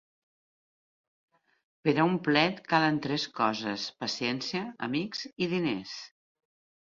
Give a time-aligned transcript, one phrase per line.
[1.87, 5.93] Per a un plet calen tres coses: paciència, amics i diners.